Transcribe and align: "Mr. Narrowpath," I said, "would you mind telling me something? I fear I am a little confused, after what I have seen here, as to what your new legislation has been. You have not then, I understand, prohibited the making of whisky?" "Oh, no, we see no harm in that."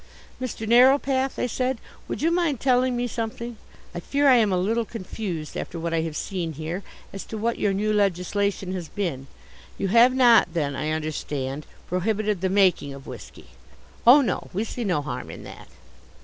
"Mr. 0.41 0.67
Narrowpath," 0.67 1.37
I 1.37 1.45
said, 1.45 1.77
"would 2.07 2.23
you 2.23 2.31
mind 2.31 2.59
telling 2.59 2.97
me 2.97 3.05
something? 3.05 3.57
I 3.93 3.99
fear 3.99 4.27
I 4.27 4.37
am 4.37 4.51
a 4.51 4.57
little 4.57 4.83
confused, 4.83 5.55
after 5.55 5.77
what 5.79 5.93
I 5.93 6.01
have 6.01 6.15
seen 6.17 6.53
here, 6.53 6.81
as 7.13 7.23
to 7.25 7.37
what 7.37 7.59
your 7.59 7.71
new 7.71 7.93
legislation 7.93 8.73
has 8.73 8.87
been. 8.89 9.27
You 9.77 9.89
have 9.89 10.15
not 10.15 10.55
then, 10.55 10.75
I 10.75 10.89
understand, 10.89 11.67
prohibited 11.87 12.41
the 12.41 12.49
making 12.49 12.95
of 12.95 13.05
whisky?" 13.05 13.49
"Oh, 14.07 14.21
no, 14.21 14.49
we 14.53 14.63
see 14.63 14.83
no 14.83 15.03
harm 15.03 15.29
in 15.29 15.43
that." 15.43 15.67